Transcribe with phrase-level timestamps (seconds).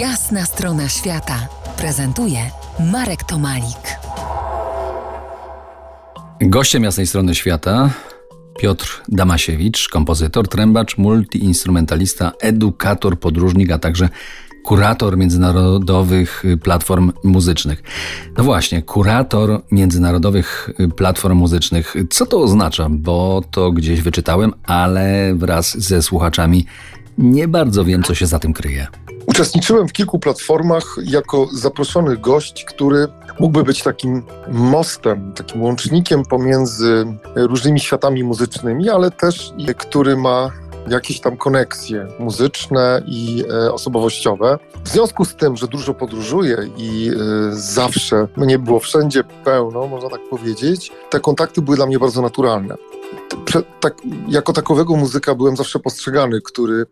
[0.00, 2.38] Jasna strona świata prezentuje
[2.92, 3.98] Marek Tomalik.
[6.40, 7.90] Gościem jasnej strony świata
[8.58, 14.08] Piotr Damasiewicz, kompozytor, trębacz, multiinstrumentalista, edukator, podróżnik, a także
[14.64, 17.82] kurator międzynarodowych platform muzycznych.
[18.36, 21.94] No właśnie, kurator międzynarodowych platform muzycznych.
[22.10, 22.88] Co to oznacza?
[22.90, 26.66] Bo to gdzieś wyczytałem, ale wraz ze słuchaczami
[27.18, 28.86] nie bardzo wiem, co się za tym kryje.
[29.36, 33.08] Uczestniczyłem w kilku platformach jako zaproszony gość, który
[33.40, 40.50] mógłby być takim mostem, takim łącznikiem pomiędzy różnymi światami muzycznymi, ale też który ma
[40.88, 44.58] jakieś tam koneksje muzyczne i e, osobowościowe.
[44.84, 47.16] W związku z tym, że dużo podróżuję i e,
[47.52, 52.74] zawsze mnie było wszędzie pełno, można tak powiedzieć, te kontakty były dla mnie bardzo naturalne
[53.80, 53.94] tak,
[54.28, 56.86] jako takowego muzyka byłem zawsze postrzegany, który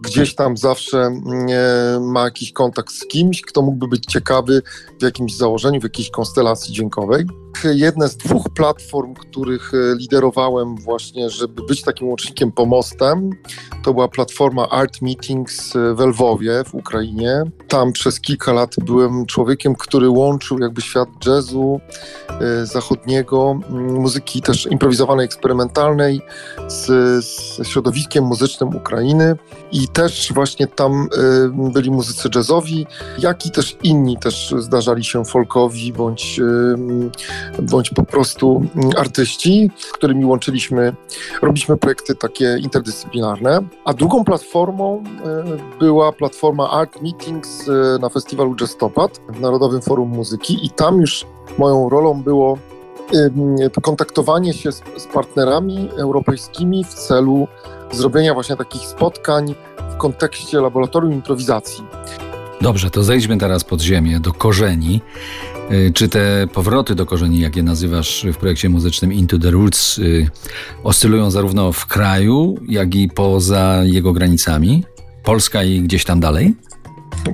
[0.00, 4.62] gdzieś tam zawsze mm, e, ma jakiś kontakt z kimś, kto mógłby być ciekawy
[5.00, 7.24] w jakimś założeniu, w jakiejś konstelacji dźwiękowej.
[7.64, 13.30] Jedne z dwóch platform, których e, liderowałem właśnie, żeby być takim łącznikiem pomostem,
[13.84, 17.42] to była platforma Art Meetings w Lwowie w Ukrainie.
[17.68, 21.80] Tam przez kilka lat byłem człowiekiem, który łączył jakby świat jazzu
[22.28, 25.73] e, zachodniego, muzyki też improwizowanej, eksperymentalnej
[26.68, 26.86] z,
[27.24, 29.36] z środowiskiem muzycznym Ukrainy
[29.72, 31.08] i też właśnie tam
[31.66, 32.86] y, byli muzycy jazzowi,
[33.18, 38.62] jak i też inni też zdarzali się folkowi bądź, y, bądź po prostu
[38.96, 40.94] artyści, z którymi łączyliśmy,
[41.42, 43.60] robiliśmy projekty takie interdyscyplinarne.
[43.84, 50.66] A drugą platformą y, była platforma Art Meetings na festiwalu Jazztopad w Narodowym Forum Muzyki
[50.66, 51.26] i tam już
[51.58, 52.58] moją rolą było
[53.82, 57.48] kontaktowanie się z, z partnerami europejskimi w celu
[57.92, 59.54] zrobienia właśnie takich spotkań
[59.90, 61.84] w kontekście laboratorium improwizacji.
[62.60, 65.00] Dobrze, to zejdźmy teraz pod ziemię, do korzeni.
[65.70, 69.98] Y, czy te powroty do korzeni, jak je nazywasz w projekcie muzycznym Into the Roots,
[69.98, 70.30] y,
[70.84, 74.84] oscylują zarówno w kraju, jak i poza jego granicami?
[75.24, 76.54] Polska i gdzieś tam dalej?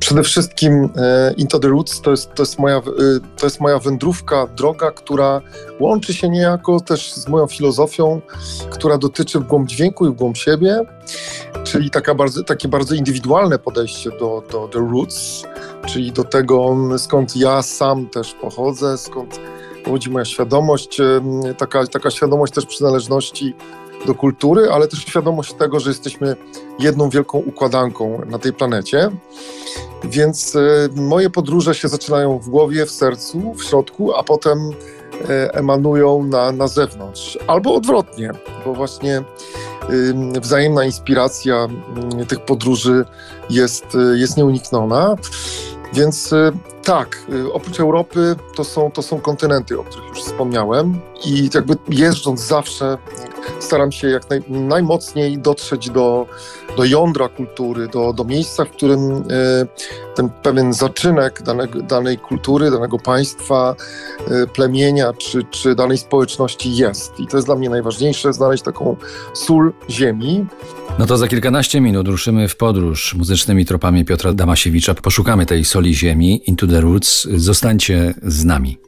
[0.00, 2.82] Przede wszystkim e, Into the Roots to jest, to, jest moja, e,
[3.36, 5.40] to jest moja wędrówka, droga, która
[5.80, 8.20] łączy się niejako też z moją filozofią,
[8.70, 10.80] która dotyczy w głąb dźwięku i w głąb siebie,
[11.64, 15.44] czyli taka bardzo, takie bardzo indywidualne podejście do, do The Roots,
[15.86, 19.40] czyli do tego, skąd ja sam też pochodzę, skąd
[19.84, 20.98] pochodzi moja świadomość,
[21.58, 23.54] taka, taka świadomość też przynależności
[24.06, 26.36] do kultury, ale też świadomość tego, że jesteśmy
[26.78, 29.10] jedną wielką układanką na tej planecie.
[30.04, 30.60] Więc e,
[31.00, 34.58] moje podróże się zaczynają w głowie, w sercu, w środku, a potem
[35.28, 37.38] e, emanują na, na zewnątrz.
[37.46, 38.32] Albo odwrotnie,
[38.64, 39.22] bo właśnie
[40.40, 41.68] wzajemna inspiracja
[42.28, 43.04] tych podróży
[43.50, 45.16] jest, e, jest nieunikniona.
[45.92, 46.34] Więc
[46.84, 52.40] tak, oprócz Europy to są, to są kontynenty, o których już wspomniałem i jakby jeżdżąc
[52.40, 52.98] zawsze
[53.68, 56.26] staram się jak naj, najmocniej dotrzeć do,
[56.76, 59.22] do jądra kultury, do, do miejsca, w którym e,
[60.14, 63.74] ten pewien zaczynek danego, danej kultury, danego państwa,
[64.30, 67.20] e, plemienia czy, czy danej społeczności jest.
[67.20, 68.96] I to jest dla mnie najważniejsze, znaleźć taką
[69.34, 70.46] sól ziemi.
[70.98, 74.94] No to za kilkanaście minut ruszymy w podróż muzycznymi tropami Piotra Damasiewicza.
[74.94, 77.28] Poszukamy tej soli ziemi, Into the Roots.
[77.36, 78.87] Zostańcie z nami.